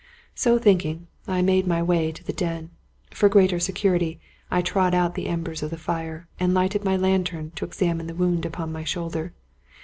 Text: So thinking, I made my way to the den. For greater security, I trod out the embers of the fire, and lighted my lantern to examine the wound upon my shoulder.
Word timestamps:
So 0.33 0.57
thinking, 0.57 1.05
I 1.27 1.43
made 1.43 1.67
my 1.67 1.83
way 1.83 2.11
to 2.11 2.23
the 2.23 2.33
den. 2.33 2.71
For 3.11 3.29
greater 3.29 3.59
security, 3.59 4.19
I 4.49 4.63
trod 4.63 4.95
out 4.95 5.13
the 5.13 5.27
embers 5.27 5.61
of 5.61 5.69
the 5.69 5.77
fire, 5.77 6.27
and 6.39 6.55
lighted 6.55 6.83
my 6.83 6.97
lantern 6.97 7.51
to 7.57 7.65
examine 7.65 8.07
the 8.07 8.15
wound 8.15 8.43
upon 8.43 8.71
my 8.71 8.83
shoulder. 8.83 9.33